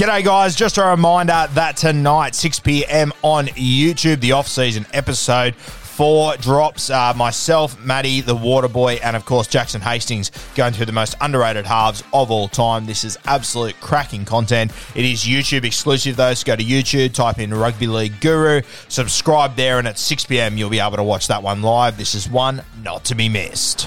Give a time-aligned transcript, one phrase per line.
[0.00, 0.56] G'day, guys.
[0.56, 3.12] Just a reminder that tonight, 6 p.m.
[3.20, 6.88] on YouTube, the off season episode four drops.
[6.88, 11.16] Uh, myself, Maddie, the Water Boy, and of course Jackson Hastings going through the most
[11.20, 12.86] underrated halves of all time.
[12.86, 14.72] This is absolute cracking content.
[14.94, 19.54] It is YouTube exclusive though, so go to YouTube, type in Rugby League Guru, subscribe
[19.56, 20.56] there, and at 6 p.m.
[20.56, 21.98] you'll be able to watch that one live.
[21.98, 23.86] This is one not to be missed.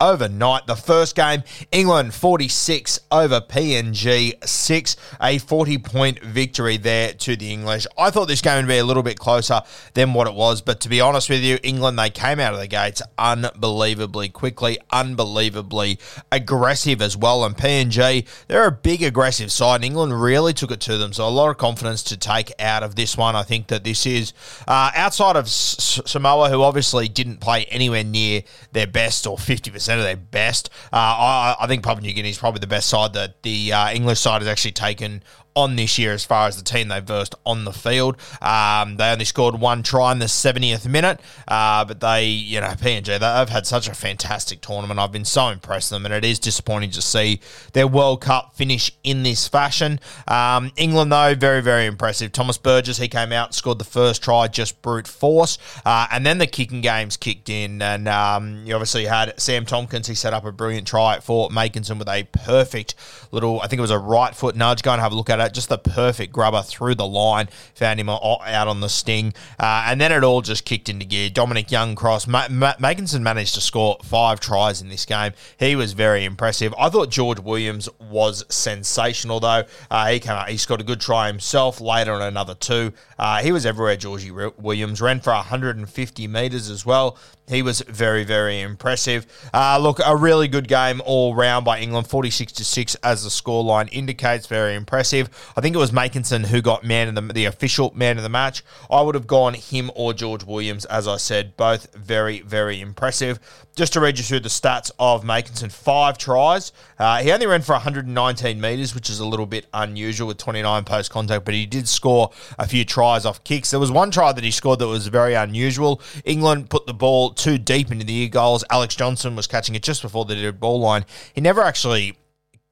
[0.00, 0.66] overnight.
[0.66, 1.42] The first game,
[1.72, 7.86] England 46 over PNG 6, a 40 point victory there to the English.
[7.98, 9.60] I thought this game would be a little bit closer
[9.94, 12.60] than what it was, but to be honest with you, England, they came out of
[12.60, 15.98] the gates unbelievably quickly, unbelievably
[16.30, 17.44] aggressive as well.
[17.44, 21.12] And PNG, they're a big aggressive side, and England really took it to them.
[21.12, 23.36] So a lot of confidence to take out of this one.
[23.36, 24.32] I think that this is
[24.66, 29.93] uh, outside of S- Samoa, who obviously didn't play anywhere near their best or 50%
[29.98, 30.70] of their best.
[30.92, 33.92] Uh, I, I think Papua New Guinea is probably the best side that the uh,
[33.92, 35.22] English side has actually taken
[35.56, 38.16] on this year as far as the team they versed on the field.
[38.42, 42.68] Um, they only scored one try in the 70th minute, uh, but they, you know,
[42.68, 44.98] PNG, they've had such a fantastic tournament.
[44.98, 47.40] I've been so impressed with them, and it is disappointing to see
[47.72, 50.00] their World Cup finish in this fashion.
[50.26, 52.32] Um, England, though, very, very impressive.
[52.32, 56.38] Thomas Burgess, he came out, scored the first try, just brute force, uh, and then
[56.38, 60.44] the kicking games kicked in, and um, you obviously had Sam Tomkins, he set up
[60.44, 62.94] a brilliant try for Makinson with a perfect
[63.30, 64.82] little, I think it was a right foot nudge.
[64.82, 65.43] Go and have a look at it.
[65.52, 67.48] Just the perfect grubber through the line.
[67.74, 69.34] Found him out on the sting.
[69.58, 71.28] Uh, and then it all just kicked into gear.
[71.30, 72.26] Dominic Young cross.
[72.26, 75.32] Ma- Ma- managed to score five tries in this game.
[75.58, 76.74] He was very impressive.
[76.78, 79.64] I thought George Williams was sensational, though.
[79.90, 82.92] Uh, he came out, he scored a good try himself later on another two.
[83.18, 85.00] Uh, he was everywhere, Georgie Wi- Williams.
[85.00, 87.16] Ran for 150 metres as well.
[87.46, 89.26] He was very, very impressive.
[89.52, 93.28] Uh, look, a really good game all round by England, 46 to 6 as the
[93.28, 94.46] scoreline indicates.
[94.46, 95.28] Very impressive.
[95.54, 98.30] I think it was Makinson who got man of the, the official man of the
[98.30, 98.62] match.
[98.90, 103.38] I would have gone him or George Williams, as I said, both very, very impressive.
[103.76, 106.72] Just to read you through the stats of Makinson, five tries.
[106.98, 110.84] Uh, he only ran for 119 metres, which is a little bit unusual with 29
[110.84, 113.70] post contact, but he did score a few tries off kicks.
[113.70, 116.00] There was one try that he scored that was very unusual.
[116.24, 118.64] England put the ball too deep into the ear goals.
[118.70, 121.04] Alex Johnson was catching it just before the dead ball line.
[121.34, 122.16] He never actually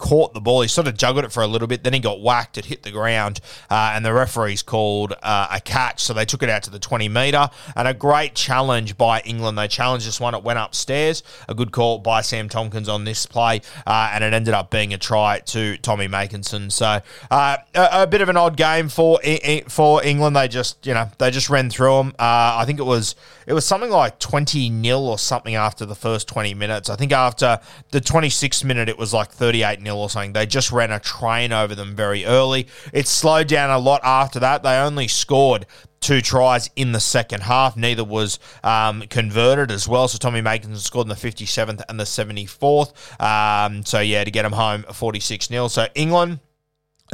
[0.03, 0.63] caught the ball.
[0.63, 1.85] He sort of juggled it for a little bit.
[1.85, 2.59] Then he got whacked.
[2.59, 3.41] It hit the ground,
[3.71, 6.03] uh, and the referees called uh, a catch.
[6.03, 7.49] So they took it out to the 20 metre.
[7.77, 9.57] And a great challenge by England.
[9.57, 10.35] They challenged this one.
[10.35, 11.23] It went upstairs.
[11.49, 14.93] A good call by Sam Tomkins on this play, uh, and it ended up being
[14.93, 16.73] a try to Tommy Makinson.
[16.73, 17.01] So
[17.31, 19.21] uh, a, a bit of an odd game for
[19.69, 20.35] for England.
[20.35, 22.09] They just you know they just ran through them.
[22.19, 23.15] Uh, I think it was
[23.47, 26.91] it was something like 20 nil or something after the first 20 minutes.
[26.91, 27.61] I think after
[27.91, 30.33] the 26th minute it was like 38 nil or something.
[30.33, 32.67] They just ran a train over them very early.
[32.93, 34.63] It slowed down a lot after that.
[34.63, 35.67] They only scored
[36.01, 37.77] two tries in the second half.
[37.77, 40.09] Neither was um, converted as well.
[40.09, 42.93] So Tommy Makinson scored in the 57th and the 74th.
[43.21, 45.69] Um, so yeah, to get them home 46 0.
[45.69, 46.41] So England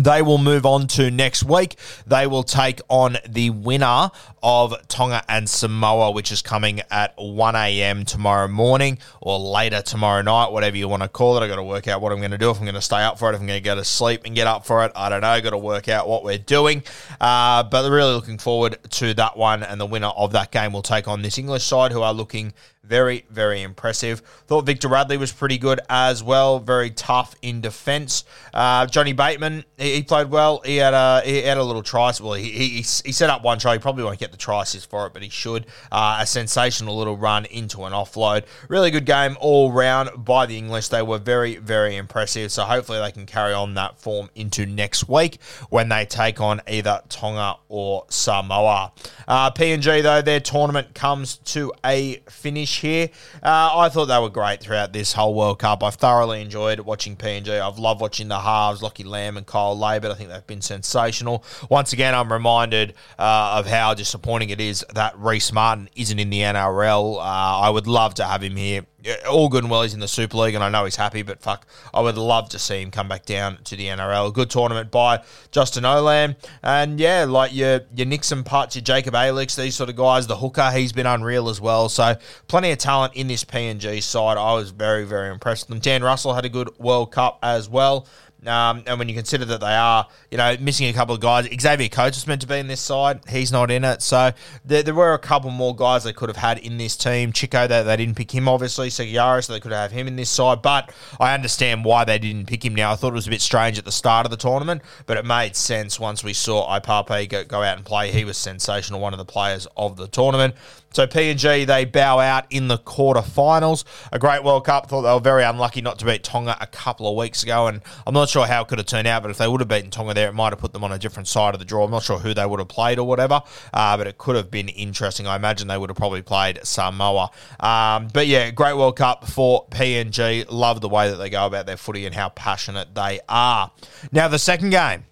[0.00, 1.76] They will move on to next week.
[2.06, 4.10] They will take on the winner
[4.42, 8.04] of Tonga and Samoa, which is coming at 1 a.m.
[8.04, 11.40] tomorrow morning or later tomorrow night, whatever you want to call it.
[11.42, 13.02] I've got to work out what I'm going to do, if I'm going to stay
[13.02, 14.92] up for it, if I'm going to go to sleep and get up for it.
[14.94, 15.28] I don't know.
[15.30, 16.84] I've got to work out what we're doing.
[17.20, 19.64] Uh, but really looking forward to that one.
[19.64, 22.52] And the winner of that game will take on this English side who are looking
[22.88, 24.20] very, very impressive.
[24.46, 26.58] Thought Victor Radley was pretty good as well.
[26.58, 28.24] Very tough in defence.
[28.52, 30.62] Uh, Johnny Bateman, he, he, played well.
[30.64, 32.12] He had a he had a little try.
[32.20, 33.74] Well, he, he, he set up one try.
[33.74, 35.66] He probably won't get the try for it, but he should.
[35.92, 38.44] Uh, a sensational little run into an offload.
[38.68, 40.88] Really good game all round by the English.
[40.88, 42.50] They were very, very impressive.
[42.50, 45.38] So hopefully they can carry on that form into next week
[45.68, 48.92] when they take on either Tonga or Samoa.
[49.26, 53.10] Uh, PNG though, their tournament comes to a finish here.
[53.42, 55.82] Uh, I thought they were great throughout this whole World Cup.
[55.82, 57.60] I've thoroughly enjoyed watching PNG.
[57.60, 60.10] I've loved watching the halves, Lockie Lam and Kyle Laybutt.
[60.10, 61.44] I think they've been sensational.
[61.68, 66.30] Once again, I'm reminded uh, of how disappointing it is that Rhyse Martin isn't in
[66.30, 67.16] the NRL.
[67.16, 68.86] Uh, I would love to have him here
[69.28, 71.40] all good and well he's in the Super League, and I know he's happy, but
[71.40, 74.32] fuck, I would love to see him come back down to the NRL.
[74.34, 79.54] Good tournament by Justin Olam, and yeah, like your your Nixon Putts, your Jacob Alex,
[79.56, 80.26] these sort of guys.
[80.26, 81.88] The hooker, he's been unreal as well.
[81.88, 82.16] So
[82.48, 84.36] plenty of talent in this PNG side.
[84.36, 85.80] I was very very impressed with them.
[85.80, 88.06] Dan Russell had a good World Cup as well.
[88.46, 91.48] Um, and when you consider that they are, you know, missing a couple of guys,
[91.60, 93.20] Xavier Coates was meant to be in this side.
[93.28, 94.00] He's not in it.
[94.00, 94.30] So
[94.64, 97.32] there, there were a couple more guys they could have had in this team.
[97.32, 98.90] Chico, they, they didn't pick him, obviously.
[98.90, 100.62] Seguiaro, so they could have him in this side.
[100.62, 102.92] But I understand why they didn't pick him now.
[102.92, 105.24] I thought it was a bit strange at the start of the tournament, but it
[105.24, 108.12] made sense once we saw Ipape go, go out and play.
[108.12, 110.54] He was sensational, one of the players of the tournament.
[110.98, 113.84] So PNG, they bow out in the quarterfinals.
[114.10, 114.88] A great World Cup.
[114.88, 117.82] Thought they were very unlucky not to beat Tonga a couple of weeks ago, and
[118.04, 119.92] I'm not sure how it could have turned out, but if they would have beaten
[119.92, 121.84] Tonga there, it might have put them on a different side of the draw.
[121.84, 123.40] I'm not sure who they would have played or whatever,
[123.72, 125.28] uh, but it could have been interesting.
[125.28, 127.30] I imagine they would have probably played Samoa.
[127.60, 130.46] Um, but yeah, great World Cup for PNG.
[130.50, 133.70] Love the way that they go about their footy and how passionate they are.
[134.10, 135.04] Now, the second game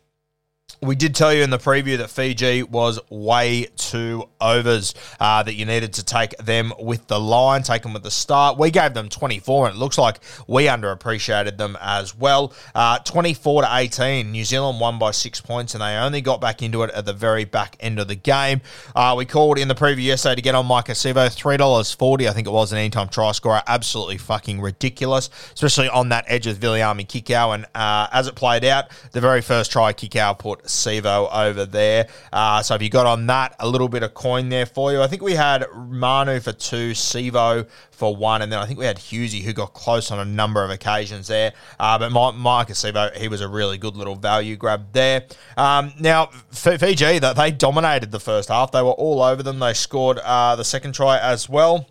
[0.80, 5.54] we did tell you in the preview that Fiji was way too overs, uh, that
[5.54, 8.58] you needed to take them with the line, take them with the start.
[8.58, 12.52] We gave them 24, and it looks like we underappreciated them as well.
[12.74, 14.30] Uh, 24 to 18.
[14.30, 17.12] New Zealand won by six points, and they only got back into it at the
[17.12, 18.60] very back end of the game.
[18.94, 22.46] Uh, we called in the preview yesterday to get on Maika Sivo, $3.40, I think
[22.46, 23.62] it was an anytime try scorer.
[23.66, 27.54] Absolutely fucking ridiculous, especially on that edge of Viliami Kikau.
[27.54, 32.08] And uh, as it played out, the very first try Kikau put Sivo over there.
[32.32, 35.02] Uh, so if you got on that, a little bit of coin there for you.
[35.02, 38.84] I think we had Manu for two, Sivo for one, and then I think we
[38.84, 41.52] had Hughesy who got close on a number of occasions there.
[41.80, 45.24] Uh, but Maika Sivo, he was a really good little value grab there.
[45.56, 48.72] Um, now, Fiji, that they dominated the first half.
[48.72, 49.58] They were all over them.
[49.58, 51.86] They scored uh, the second try as well.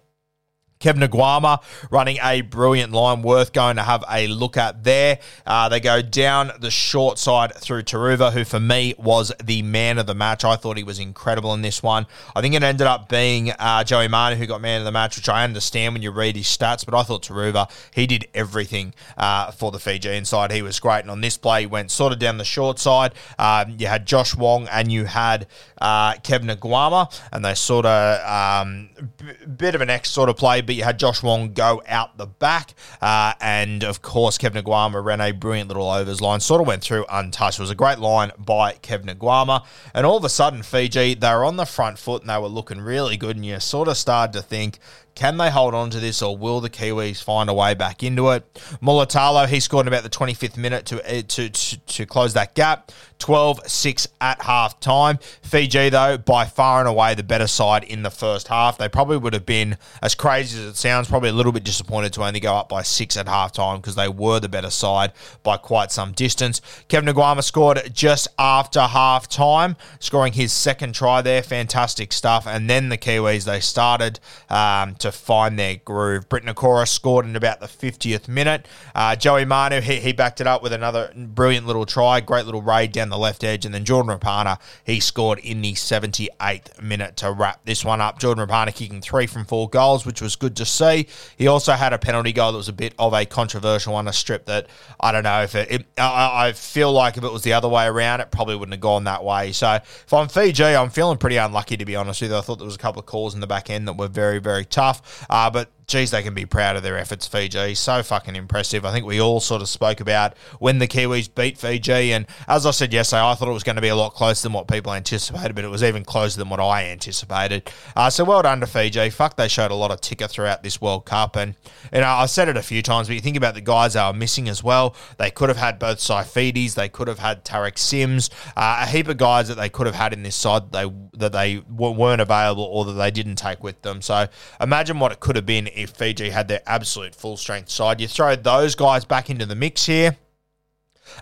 [0.79, 5.19] Kevin Naiqama running a brilliant line, worth going to have a look at there.
[5.45, 9.97] Uh, they go down the short side through Turuva, who for me was the man
[9.97, 10.43] of the match.
[10.43, 12.05] I thought he was incredible in this one.
[12.35, 15.15] I think it ended up being uh, Joey Manu who got man of the match,
[15.15, 18.93] which I understand when you read his stats, but I thought Turuva, he did everything
[19.17, 20.51] uh, for the Fijian side.
[20.51, 21.01] He was great.
[21.01, 23.13] And on this play, he went sort of down the short side.
[23.39, 25.47] Um, you had Josh Wong and you had
[25.81, 30.37] uh, Kevin Naiqama, and they sort of um, b- bit of an X sort of
[30.37, 32.73] play but you had Josh Wong go out the back.
[33.01, 36.81] Uh, and of course, Kevin Naiqama ran a brilliant little overs line, sort of went
[36.81, 37.59] through untouched.
[37.59, 39.65] It was a great line by Kevin Naiqama.
[39.93, 42.47] And all of a sudden, Fiji, they were on the front foot and they were
[42.47, 43.35] looking really good.
[43.35, 44.79] And you sort of started to think,
[45.15, 48.29] can they hold on to this, or will the Kiwis find a way back into
[48.31, 48.53] it?
[48.81, 52.53] Mulitalo, he scored in about the 25th minute to, eh, to, to, to close that
[52.53, 52.91] gap.
[53.19, 55.19] 12 6 at half time.
[55.41, 58.77] Fiji, though, by far and away the better side in the first half.
[58.77, 62.13] They probably would have been, as crazy as it sounds, probably a little bit disappointed
[62.13, 65.13] to only go up by six at half time because they were the better side
[65.43, 66.61] by quite some distance.
[66.87, 71.41] Kevin Naiqama scored just after half time, scoring his second try there.
[71.41, 72.45] Fantastic stuff.
[72.45, 74.19] And then the Kiwis, they started
[74.49, 76.27] um, to find their groove.
[76.27, 78.67] Briton Nikora scored in about the 50th minute.
[78.95, 82.63] Uh, Joey Manu, he, he backed it up with another brilliant little try, great little
[82.63, 83.65] raid down the left edge.
[83.65, 88.17] And then Jordan Rapana, he scored in the 78th minute to wrap this one up.
[88.17, 91.07] Jordan Rapana kicking three from four goals, which was good to see.
[91.37, 94.13] He also had a penalty goal that was a bit of a controversial one, a
[94.13, 94.65] strip that
[94.99, 97.69] I don't know if it, it I, I feel like if it was the other
[97.69, 99.51] way around, it probably wouldn't have gone that way.
[99.51, 102.37] So if I'm Fiji, I'm feeling pretty unlucky to be honest with you.
[102.37, 104.39] I thought there was a couple of calls in the back end that were very,
[104.39, 104.94] very tough.
[105.29, 107.75] Uh, but geez, they can be proud of their efforts, Fiji.
[107.75, 108.85] So fucking impressive.
[108.85, 112.13] I think we all sort of spoke about when the Kiwis beat Fiji.
[112.13, 114.43] And as I said yesterday, I thought it was going to be a lot closer
[114.43, 117.71] than what people anticipated, but it was even closer than what I anticipated.
[117.95, 119.09] Uh, so well done to Fiji.
[119.09, 121.35] Fuck, they showed a lot of ticker throughout this World Cup.
[121.35, 121.55] And,
[121.93, 124.01] you know, I've said it a few times, but you think about the guys they
[124.01, 124.95] were missing as well.
[125.17, 129.07] They could have had both Saifitis, they could have had Tariq Sims, uh, a heap
[129.07, 132.21] of guys that they could have had in this side that they, that they weren't
[132.21, 134.01] available or that they didn't take with them.
[134.01, 134.27] So
[134.59, 138.01] imagine what it could have been if Fiji had their absolute full strength side.
[138.01, 140.17] You throw those guys back into the mix here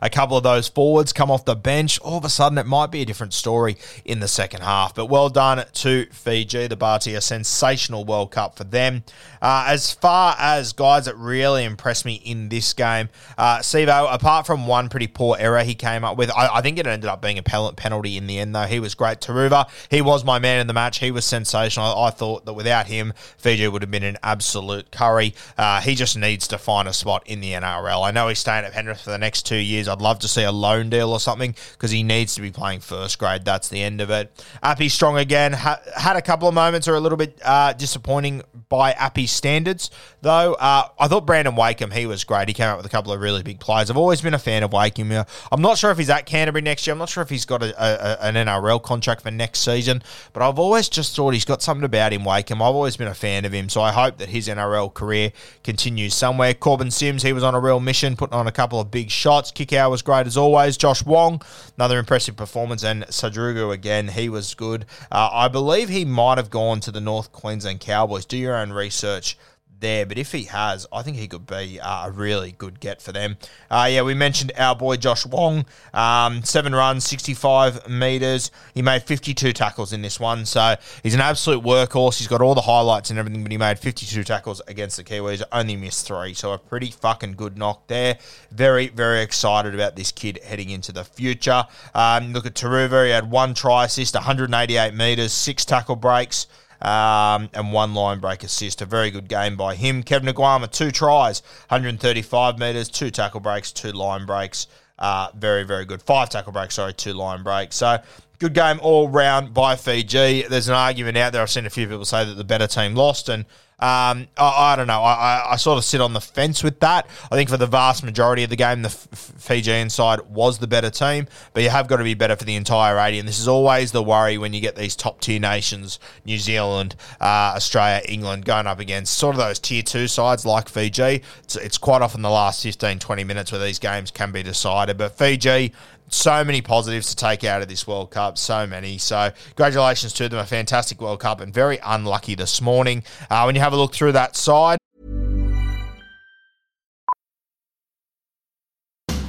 [0.01, 2.91] a couple of those forwards come off the bench, all of a sudden it might
[2.91, 4.95] be a different story in the second half.
[4.95, 9.03] But well done to Fiji, the Bati, a sensational World Cup for them.
[9.41, 14.45] Uh, as far as guys that really impressed me in this game, uh, Sivo, apart
[14.45, 17.21] from one pretty poor error he came up with, I, I think it ended up
[17.21, 18.63] being a penalty in the end, though.
[18.63, 19.19] He was great.
[19.19, 20.99] Turuva, he was my man in the match.
[20.99, 21.87] He was sensational.
[21.87, 25.33] I, I thought that without him, Fiji would have been an absolute curry.
[25.57, 28.07] Uh, he just needs to find a spot in the NRL.
[28.07, 29.72] I know he's staying at Penrith for the next two years.
[29.81, 32.79] I'd love to see a loan deal or something because he needs to be playing
[32.81, 33.45] first grade.
[33.45, 34.45] That's the end of it.
[34.61, 35.53] Appy strong again.
[35.53, 39.91] Ha- had a couple of moments are a little bit uh, disappointing by Appy standards,
[40.21, 40.53] though.
[40.53, 42.47] Uh, I thought Brandon Wakeham, he was great.
[42.47, 43.89] He came out with a couple of really big plays.
[43.89, 45.11] I've always been a fan of Wakeham.
[45.51, 46.93] I'm not sure if he's at Canterbury next year.
[46.93, 50.01] I'm not sure if he's got a, a, an NRL contract for next season,
[50.33, 52.61] but I've always just thought he's got something about him, Wakeham.
[52.61, 55.31] I've always been a fan of him, so I hope that his NRL career
[55.63, 56.53] continues somewhere.
[56.53, 59.51] Corbin Sims, he was on a real mission, putting on a couple of big shots.
[59.65, 60.77] Kikau was great as always.
[60.77, 61.41] Josh Wong,
[61.77, 64.85] another impressive performance, and Sadrugu again, he was good.
[65.11, 68.25] Uh, I believe he might have gone to the North Queensland Cowboys.
[68.25, 69.37] Do your own research
[69.83, 70.07] there.
[70.07, 73.11] But if he has, I think he could be uh, a really good get for
[73.11, 73.37] them.
[73.69, 78.49] Uh, yeah, we mentioned our boy Josh Wong, um, seven runs, 65 metres.
[78.73, 80.45] He made 52 tackles in this one.
[80.45, 82.17] So he's an absolute workhorse.
[82.17, 85.43] He's got all the highlights and everything, but he made 52 tackles against the Kiwis,
[85.51, 86.33] only missed three.
[86.33, 88.17] So a pretty fucking good knock there.
[88.51, 91.65] Very, very excited about this kid heading into the future.
[91.93, 96.47] Um, look at Turuva, He had one try assist, 188 metres, six tackle breaks
[96.83, 98.81] um, and one line break assist.
[98.81, 100.03] A very good game by him.
[100.03, 104.67] Kevin Naiqama, two tries, 135 metres, two tackle breaks, two line breaks.
[104.99, 106.01] Uh, very, very good.
[106.01, 107.75] Five tackle breaks, sorry, two line breaks.
[107.77, 107.97] So
[108.39, 110.43] good game all round by Fiji.
[110.43, 111.41] There's an argument out there.
[111.41, 113.45] I've seen a few people say that the better team lost, and
[113.83, 115.01] um, I, I, don't know.
[115.01, 117.05] I, I, sort of sit on the fence with that.
[117.29, 120.67] I think for the vast majority of the game, the F- Fijian side was the
[120.67, 123.19] better team, but you have got to be better for the entire 80.
[123.19, 126.95] And this is always the worry when you get these top tier nations, New Zealand,
[127.19, 131.21] uh, Australia, England, going up against sort of those tier two sides like Fiji.
[131.43, 134.97] It's, it's quite often the last 15, 20 minutes where these games can be decided.
[134.97, 135.73] But Fiji,
[136.13, 138.37] so many positives to take out of this World Cup.
[138.37, 138.97] So many.
[138.97, 140.39] So, congratulations to them.
[140.39, 143.03] A fantastic World Cup and very unlucky this morning.
[143.29, 144.77] Uh, when you have a look through that side,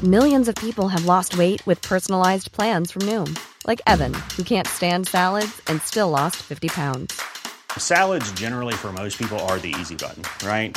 [0.05, 4.69] Millions of people have lost weight with personalized plans from Noom, like Evan, who can't
[4.69, 7.19] stand salads and still lost 50 pounds.
[7.79, 10.77] Salads, generally, for most people, are the easy button, right?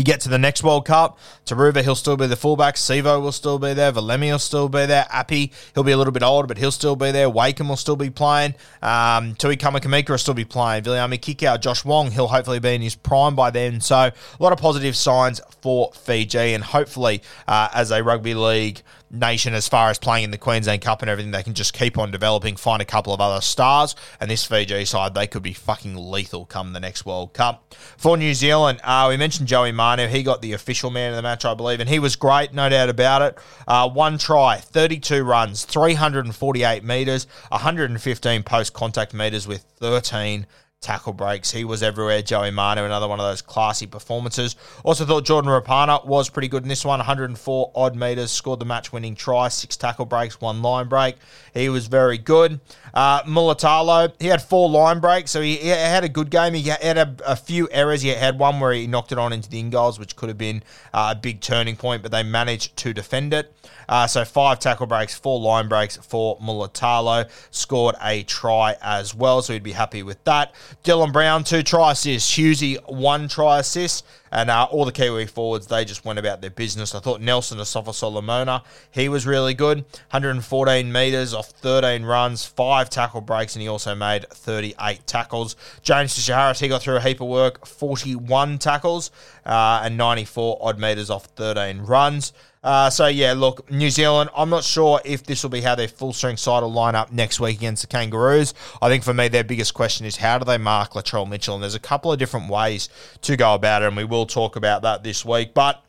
[0.00, 2.76] You get to the next World Cup, Turuva, he'll still be the fullback.
[2.76, 3.92] Sivo will still be there.
[3.92, 5.04] Valemi will still be there.
[5.10, 7.28] Appy, he'll be a little bit older, but he'll still be there.
[7.28, 8.54] Wakeham will still be playing.
[8.80, 10.84] Um, Tui Kamikamica will still be playing.
[10.84, 13.82] Viliami Kikau, Josh Wong, he'll hopefully be in his prime by then.
[13.82, 18.80] So a lot of positive signs for Fiji, and hopefully, uh, as a rugby league
[19.10, 21.32] nation as far as playing in the Queensland Cup and everything.
[21.32, 24.84] They can just keep on developing, find a couple of other stars, and this Fiji
[24.84, 27.74] side, they could be fucking lethal come the next World Cup.
[27.96, 30.06] For New Zealand, uh, we mentioned Joey Manu.
[30.06, 32.68] He got the official man of the match, I believe, and he was great, no
[32.68, 33.38] doubt about it.
[33.66, 40.46] Uh, one try, 32 runs, 348 metres, 115 post contact metres with 13
[40.80, 41.50] tackle breaks.
[41.50, 42.22] He was everywhere.
[42.22, 44.56] Joey Manu, another one of those classy performances.
[44.82, 46.98] Also thought Jordan Rapana was pretty good in this one.
[46.98, 51.16] 104 odd meters, scored the match winning try, six tackle breaks, one line break.
[51.52, 52.60] He was very good.
[52.94, 56.54] Uh, Mulitalo, he had four line breaks, so he, he had a good game.
[56.54, 58.00] He had a, a, few errors.
[58.00, 60.38] He had one where he knocked it on into the in goals, which could have
[60.38, 60.62] been
[60.94, 63.54] uh, a big turning point, but they managed to defend it.
[63.88, 67.28] Uh, so five tackle breaks, four line breaks for Mulitalo.
[67.50, 70.54] Scored a try as well, so he'd be happy with that.
[70.84, 72.36] Dylan Brown, two try assists.
[72.36, 74.04] Hughesy, one try assist.
[74.32, 76.94] And uh, all the Kiwi forwards, they just went about their business.
[76.94, 79.78] I thought Nelson Asofa Solomona, he was really good.
[80.10, 85.56] 114 metres off 13 runs, five tackle breaks, and he also made 38 tackles.
[85.82, 89.10] James Fisher Harris, he got through a heap of work, 41 tackles
[89.44, 92.32] uh, and 94 odd metres off 13 runs.
[92.62, 94.28] Uh, so yeah, look, New Zealand.
[94.36, 97.10] I'm not sure if this will be how their full strength side will line up
[97.10, 98.52] next week against the Kangaroos.
[98.82, 101.54] I think for me, their biggest question is how do they mark Latrell Mitchell?
[101.54, 102.90] And there's a couple of different ways
[103.22, 105.54] to go about it, and we will talk about that this week.
[105.54, 105.82] But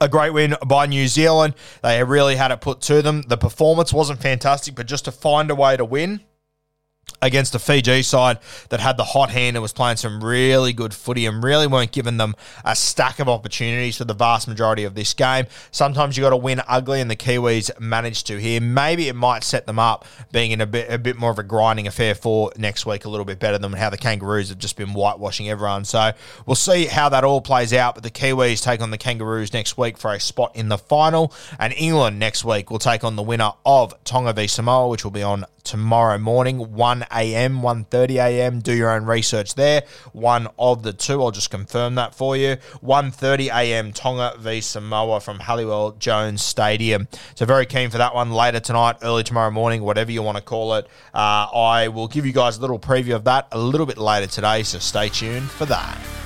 [0.00, 1.54] a great win by New Zealand.
[1.82, 3.22] They really had it put to them.
[3.22, 6.20] The performance wasn't fantastic, but just to find a way to win
[7.22, 10.92] against the Fiji side that had the hot hand and was playing some really good
[10.92, 12.34] footy and really weren't giving them
[12.64, 15.46] a stack of opportunities for the vast majority of this game.
[15.70, 18.60] Sometimes you got to win ugly, and the Kiwis managed to here.
[18.60, 21.42] Maybe it might set them up being in a bit a bit more of a
[21.42, 24.76] grinding affair for next week, a little bit better than how the Kangaroos have just
[24.76, 25.84] been whitewashing everyone.
[25.84, 26.12] So
[26.44, 27.94] we'll see how that all plays out.
[27.94, 31.32] But the Kiwis take on the Kangaroos next week for a spot in the final,
[31.58, 35.10] and England next week will take on the winner of Tonga v Samoa, which will
[35.10, 38.60] be on tomorrow morning, 1 a.m., 1.30 a.m.
[38.60, 39.82] Do your own research there.
[40.12, 41.22] One of the two.
[41.22, 42.56] I'll just confirm that for you.
[42.82, 43.92] 1.30 a.m.
[43.92, 47.08] Tonga v Samoa from Halliwell Jones Stadium.
[47.34, 50.42] So very keen for that one later tonight, early tomorrow morning, whatever you want to
[50.42, 50.86] call it.
[51.12, 54.26] Uh, I will give you guys a little preview of that a little bit later
[54.26, 56.25] today, so stay tuned for that.